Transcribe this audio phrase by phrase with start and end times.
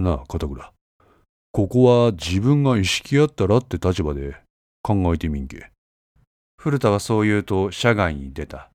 [0.00, 0.72] なあ、片倉。
[1.52, 4.34] ここは自分が意識あったらって立場で
[4.82, 5.70] 考えてみんけ。
[6.56, 8.70] 古田はそう言うと社外に出た。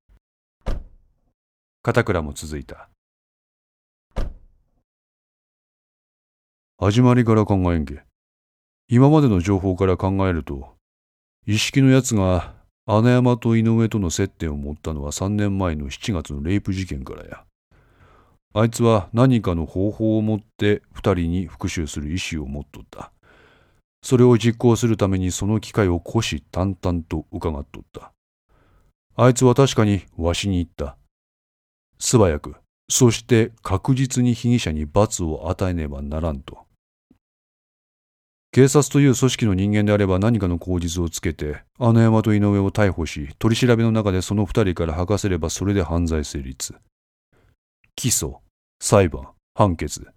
[1.81, 2.89] 片倉も続いた。
[6.77, 8.03] 始まりから考えんけ。
[8.87, 10.75] 今までの情報から考えると、
[11.47, 12.53] 意識のやつが
[12.85, 17.45] 穴山と井上との接点を持ったのは3年前の7月のレイプ事件からや。
[18.57, 23.11] あいつは何かの方法を持って二人に復讐する意思を持っとった。
[24.01, 28.13] それを実行するためにその機会を虎視眈々と伺っとった。
[29.17, 30.95] あいつは確かにわしに言った。
[31.99, 32.55] 素早く、
[32.89, 36.59] そして確実に被疑者に罰を与えねばならんと。
[38.53, 46.73] 警察という組織の人間であれば何かの口実をつけて、穴山と井上を逮捕し、取り調べの中でその二人から吐かせればそれで犯罪成立。
[47.97, 48.44] 起訴、
[48.79, 50.07] 裁判、判決。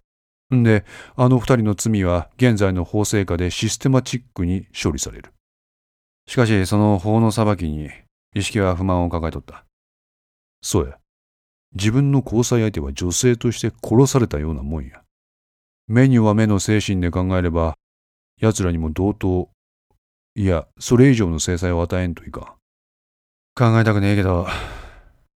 [0.53, 5.31] んで、あの二人の罪は現在の法制下でシステマチックに処理される。
[6.27, 7.89] しかし、その法の裁きに、
[8.35, 9.65] 意識は不満を抱えとった。
[10.61, 10.97] そうや。
[11.73, 15.01] 自分の交際相手は女性として殺されたようなもんや。
[15.87, 17.75] 目には目の精神で考えれば、
[18.39, 19.49] 奴らにも同等、
[20.35, 22.43] いや、それ以上の制裁を与えんといかん。
[23.55, 24.47] 考えたくねえけど、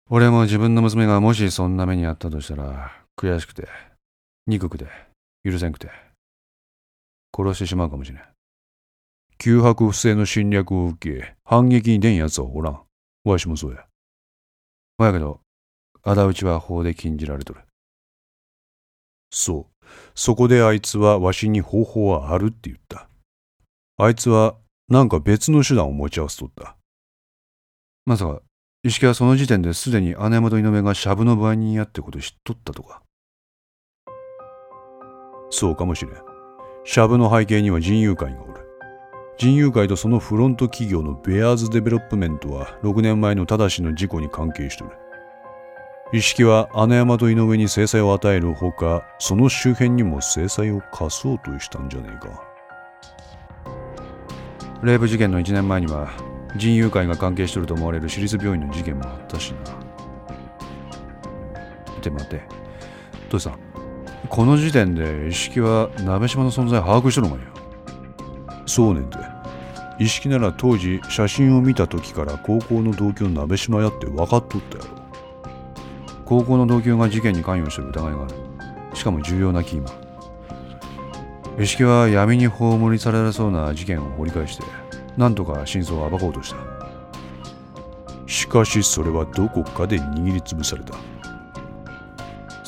[0.09, 3.69] 俺も自分の娘がもしそんな目にあったとしたら、悔しくて、
[4.49, 4.89] 憎くて、
[5.45, 5.93] 許せんくて、
[7.33, 8.23] 殺してしまうかもしれん。
[9.39, 12.81] 脅迫不正の侵略を受け、反撃に出ん奴はおらん。
[13.25, 13.87] わしもそうや。
[14.99, 15.41] ほやけど、
[16.03, 17.61] 仇討ちは法で禁じられとる。
[19.31, 19.87] そう。
[20.17, 23.09] そこであいつはわしに方法はあるって言った。
[23.99, 24.57] あいつは
[24.89, 26.77] なんか別の手段を持ち合わせとった。
[28.05, 28.43] まさか、
[28.83, 33.03] 石木はその時点ですでに穴山と井上がシャブの売人やってこと知っとったとか。
[35.53, 36.15] そうかもしれん。
[36.85, 38.53] シャブの背景には人友会がおる。
[39.37, 44.91] 人友会とそのフロント企業のベアーズデベロップメントは6年前の正の事故に関係しとる。
[46.13, 52.43] 石木は穴山と井上に制裁を与えるほか、その周辺にも制裁を課そうとしたんじゃねえか。
[54.83, 56.11] レイプ事件の1年前には、
[56.57, 59.73] 人友会が関係してると思われる私立病院の事件もあったしな。
[61.93, 62.43] って待って。
[63.31, 63.72] どうした
[64.29, 67.49] この時点で意識は鍋島の存在把握しとるのかよ。
[68.67, 69.19] そうねんて。
[69.99, 75.03] 意識なら当時写真を見た時から高校の同居の鍋島やって分かっとったやろ。
[76.33, 78.35] 高校の同級が事件に関与してる疑いがある
[78.97, 79.91] しかも重要なキーマ
[81.59, 84.63] ン意識は闇に葬りされそうな事件を掘り返して
[85.19, 86.57] 何とか真相を暴こうとした
[88.27, 90.95] しかしそれはどこかで握りつぶされた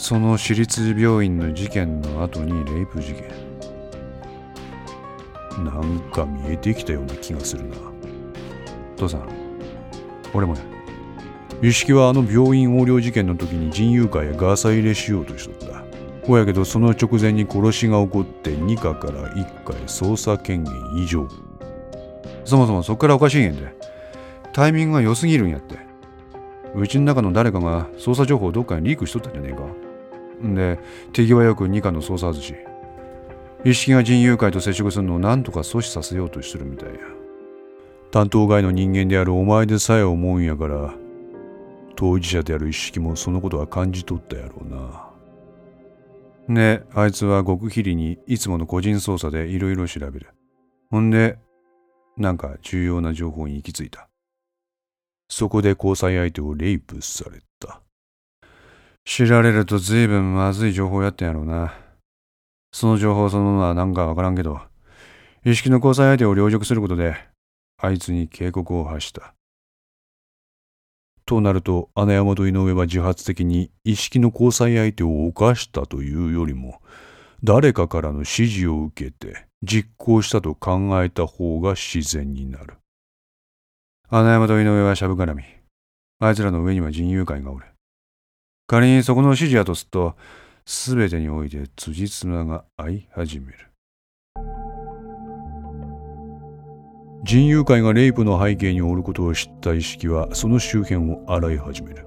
[0.05, 3.27] その私立病院の事件の後にレイプ事件
[5.65, 7.77] なんか見えてきたような気がするな
[8.99, 9.27] 父さん
[10.35, 10.61] 俺もや
[11.63, 15.83] 意識はあの病院横領事件の時に人友会へガサ入れしようとしとった。
[16.27, 21.27] ほやけどその直前に殺しが起こって2課から1課へ捜査権限異常。
[22.45, 23.75] そもそもそっからおかしいんやで。
[24.53, 25.79] タイミングが良すぎるんやって。
[26.75, 29.84] うちの中の誰かが捜査情報をどっかにリークしとったんじゃねえか。
[30.45, 30.79] んで、
[31.13, 32.55] 手際よく2課の捜査外し。
[33.65, 37.01] 意識が人友会と接触するのを何とか阻止させようとしてるみたいや。
[38.11, 40.95] 担当外の人間であるお前でさえ思うんやから、
[41.97, 45.11] 当事者である意識もそのことは感じ取ったやろうな。
[46.47, 50.29] ねあいつは極秘裏にいつもの個人捜査でいろいろ調べる。
[50.91, 51.39] ほんで、
[52.17, 54.09] なんか重要な情報に行き着いた。
[55.29, 57.54] そこで交際相手をレイプされた。
[59.05, 61.75] 知られると随分まずい情報やったんやろうな。
[62.73, 64.61] その情報そのものはなんかわからんけど、
[65.45, 67.17] 意識の交際相手を凌辱することで、
[67.77, 69.35] あいつに警告を発した。
[71.27, 76.81] となると、穴山と井上は自発的に意識の交際相手を犯したというよりも、
[77.43, 82.79] 誰かからの指示を受けて実行したと考えた方が自然になる。
[84.09, 85.45] 穴山と井上はしゃぶ絡み。
[86.21, 87.67] あいつらの上には人友会がおる。
[88.67, 90.17] 仮にそこの指示やとすると、
[90.65, 93.59] すべてにおいて辻褄が合い始める。
[97.25, 102.07] 人友会がレイプの背景におることを知った意識はその周辺を洗い始める。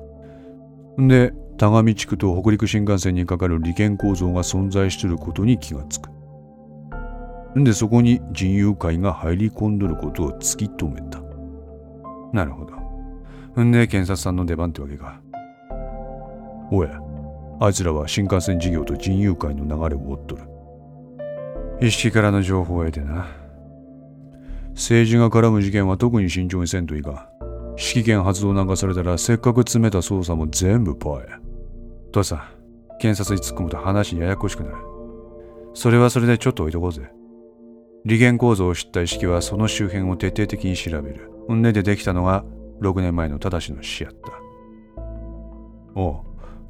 [1.00, 6.10] んで、田上地区と北陸新幹線にかかる利権構造が存在していることに気がつく。
[7.58, 11.20] んで、そこに人友会が入り込んどることを突き止めた。
[12.34, 13.64] なるほど。
[13.64, 15.20] んで、検察さんの出番ってわけか。
[16.72, 17.00] おや、
[17.60, 20.44] あいつらは新幹線事業と人友会の流れを追っとる。
[21.80, 23.28] 意識からの情報を得てな。
[24.74, 27.14] 政治が絡む事件は特に慎重にせんといかん。
[27.78, 31.40] 指揮権発動なんかされたらせっかく詰めた捜査も全部パーや。
[32.12, 32.44] 父さん、
[33.00, 34.78] 検察に突っ込むと話ややこしくなる。
[35.74, 37.12] それはそれでちょっと置いとこうぜ。
[38.06, 41.32] 利権構造を知った意識はその周辺を徹底的に調べる。
[41.54, 42.44] んででできたのが
[42.82, 44.32] 6年前の正の死やった。
[45.96, 46.27] おう、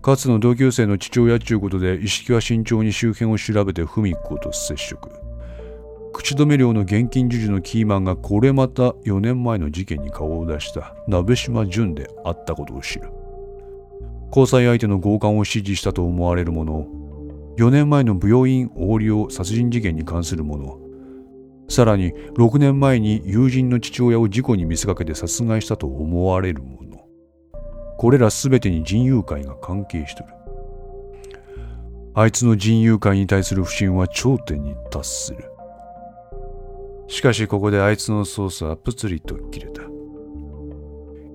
[0.07, 5.09] かつの同級生の父親っちゅうことで意識は慎重に周辺を調べて文子と接触。
[6.13, 13.09] 口止め料の現金授受のキーマンがこれまた4年前の事件に顔を出した鍋島淳であったことを知る。
[14.29, 16.87] 交際相手の強姦を指示したと思われるもの、
[17.57, 20.79] 4年前の病院横領殺人事件に関するもの、
[21.67, 26.96] さらに6年前に友人の父親を事故に見せかけて殺害したと思われるもの。
[27.97, 30.29] これらすべてに人友会が関係しとる。
[32.13, 35.51] あいつの人友会に対する不信は頂点に達する。
[37.07, 39.81] しかしここであいつの捜査はプツリと切れた。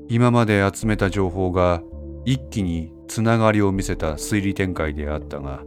[0.09, 1.83] 今まで集めた情報が
[2.25, 5.63] 一気につながりを見せた推理展開であったが、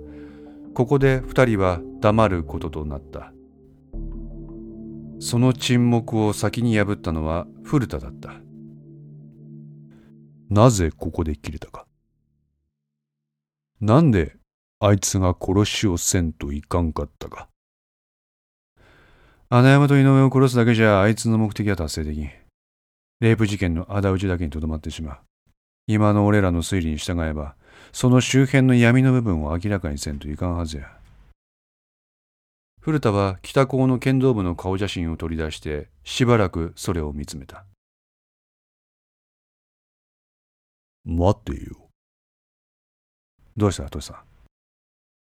[0.74, 3.33] ここで二人は黙ることとなった。
[5.19, 8.44] その沈黙を先に破ったのは古田だった。
[10.50, 11.86] なぜここで切れたか。
[13.81, 14.36] なんで
[14.80, 17.47] あいつが殺しをせんといかんかったか。
[19.50, 22.30] 穴山と井上を殺すだけじゃあいつの目的は達成できん。
[23.21, 25.18] レイプ事件の仇討ちだけにとどまってしまう。
[25.88, 27.56] 今の俺らの推理に従えば、
[27.92, 30.97] その周辺の闇の部分を明らかにせんといかんはずや。
[32.81, 37.65] 古田は北高の剣道部の顔写真を取り出してしばらくそれを見つめた。
[41.06, 41.88] 待てよ。
[43.56, 43.90] どうした？
[43.90, 44.24] トシさ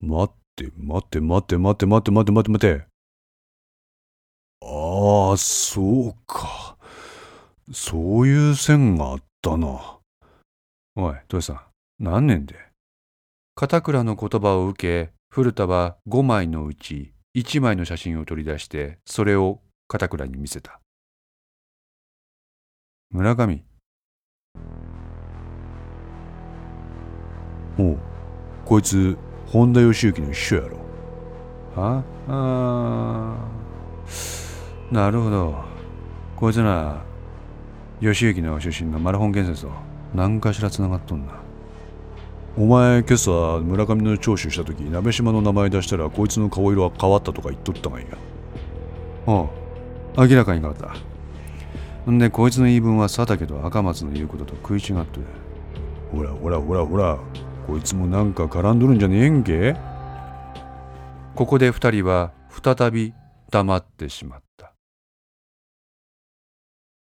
[0.02, 0.06] ん。
[0.06, 2.86] 待って待って待って待って待って待って待って待って。
[4.62, 6.76] ああ、そうか。
[7.72, 9.98] そういう線があったな。
[10.94, 11.60] おい、トシさん。
[12.04, 12.54] 何年で？
[13.54, 20.80] 片倉の言葉を受け、古田は5枚のうち一枚の写真を取り出してそれを片倉に見せた
[23.10, 23.62] 村上
[27.78, 27.98] おう。
[28.64, 30.76] こいつ本田義行の秘書やろ。
[31.74, 32.02] は？
[32.28, 33.36] あ
[34.90, 35.64] あなるほど。
[36.36, 37.02] こいつな
[38.00, 39.70] 義行の出身のマラホン建設と
[40.14, 41.34] 何かしらつながっとんな。
[42.58, 48.08] お前今朝村上の聴取した時鍋島の名前出したらこいつの顔色は変わったとか言っとったがいや。
[49.26, 49.46] あ
[50.16, 50.26] あ。
[50.26, 52.10] 明らかに変わった。
[52.10, 55.20] んでこいつの言い分は佐竹と赤松の言うことと食い違って。
[56.10, 57.18] ほらほらほらほら。
[57.66, 59.74] こいつもなんか絡んどるんじゃねえんけ？
[61.34, 63.12] ここで二人は再び
[63.50, 64.72] 黙ってしまった。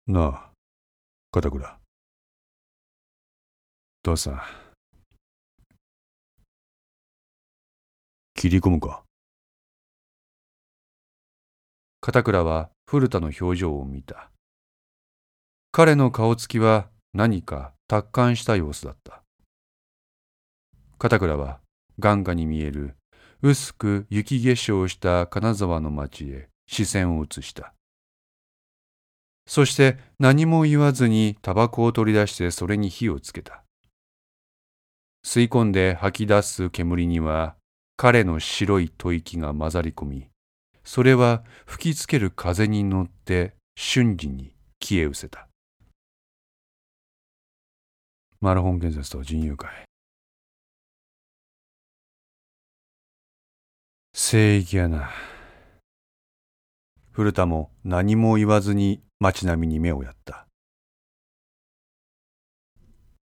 [0.09, 0.51] なあ
[1.31, 1.79] 片倉。
[4.03, 4.43] 父さん。
[8.35, 9.05] 切り込むか？
[12.01, 14.31] 片倉は古田の表情を見た。
[15.71, 19.20] 彼の顔つきは何か達観した様子だった
[21.01, 21.59] 片倉は
[21.99, 22.95] 眼下に見える
[23.43, 27.75] 薄く雪化粧した金沢の町へ視線を移した
[29.49, 33.65] そして何も言わずにタバコを取り出してそれに火をつけた
[35.27, 37.57] 吸い込んで吐き出す煙には
[38.03, 40.29] 彼の白い吐息が混ざり込み、
[40.85, 45.47] それは吹きつける風に乗って瞬時に消え失せた。
[48.41, 49.90] マラホン建設と人友会。
[54.23, 55.11] 聖域やな。
[57.11, 60.47] 古田も何も言わずに街並みに目をやった。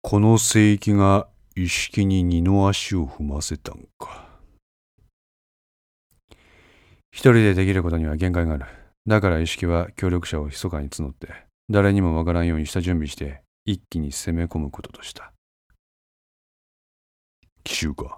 [0.01, 4.27] この聖域が意識に二の足を踏ませたんか。
[7.13, 8.65] 一人でできることには限界がある。
[9.07, 11.29] だから意識は協力者を密かに募って、
[11.69, 15.35] 誰にもわからんようにした準備して、一気に攻め込むこととした。
[17.65, 18.17] 奇襲か。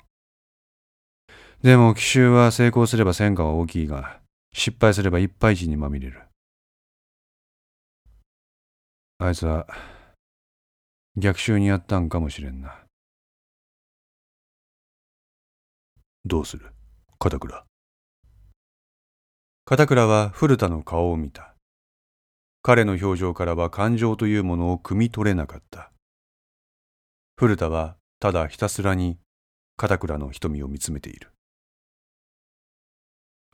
[1.61, 4.21] でも奇襲は成功すれば戦果は大きいが、
[4.53, 6.23] 失敗すればいっぱい地にまみれる。
[9.19, 9.67] あいつは
[11.17, 12.85] 逆襲にやったんかもしれんな。
[16.25, 16.71] どうする？
[17.19, 17.65] 片倉。
[19.65, 21.57] 片倉は古田の顔を見た。
[22.63, 25.91] 彼の表情からは感情というものを汲み取れなかった。
[27.37, 29.19] 古田はただひたすらに
[29.77, 31.33] 片倉の瞳を見つめている。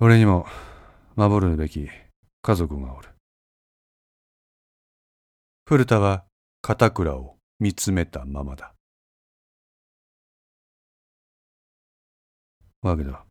[0.00, 0.44] 俺にも
[1.14, 1.88] 守るべき
[2.42, 3.10] 家族がおる。
[5.66, 6.24] 古田は
[6.62, 8.74] 片倉を見つめたままだ。
[12.82, 13.24] わけだ。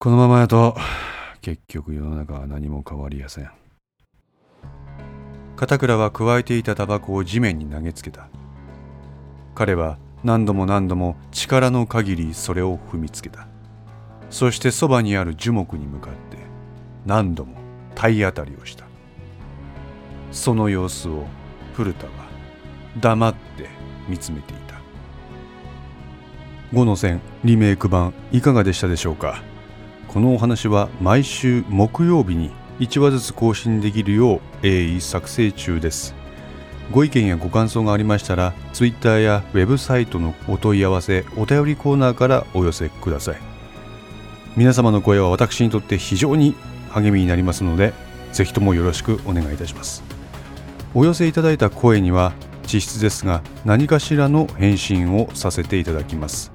[0.00, 0.76] このままやと、
[1.42, 3.50] 結局世の中は何も変わりやせん。
[5.54, 8.28] 片倉は加えていたタバコを地面に投げつけた。
[9.54, 13.51] 彼は何度も何度も力の限りそれを踏みつけた。
[14.32, 16.38] そしてそばにある樹木に向かって
[17.04, 17.58] 何度も
[17.94, 18.86] 体当たりをした。
[20.32, 21.26] その様子を
[21.74, 22.12] 古田は
[22.98, 23.68] 黙って
[24.08, 24.80] 見つめていた。
[26.72, 29.42] 5の線リメイク版いかがでしたでしょうか？
[30.08, 36.14] このお話は毎週木曜日に1話ずつ更新できるよう鋭意作成中です。
[36.90, 43.51] ご意見やご感想がありましたら Twitter やウェブサイトのお問い合わせお便りコーナーからお寄せください。
[44.54, 46.54] 皆様の声は私にとって非常に
[46.90, 47.94] 励みになりますので
[48.32, 50.02] ぜひともよろしくお願いいたします。
[50.94, 52.34] お寄せいただいた声には
[52.70, 56.52] 実質ですが何かしらの返信をさせていただきます。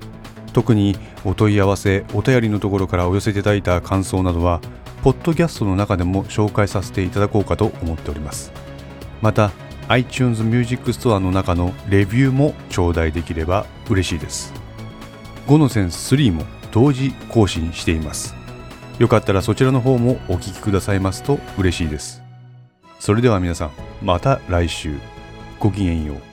[0.53, 4.61] 特にお問い合わせお便りのところからお寄せいただいた感想などは
[5.03, 8.51] ポッドキャストの中でも紹介させていただこうかと思っております。
[9.21, 9.51] また
[9.87, 14.53] iTunes Music Store の中のレビューも頂戴できれば嬉しいです。
[15.47, 18.35] 5のセンス3も同時更新しています。
[18.99, 22.21] よかったらそちらの方もお聴きくださいますと嬉しいです。
[22.99, 23.71] それでは皆さん
[24.01, 24.95] また来週。
[25.59, 26.26] ごきげんよう。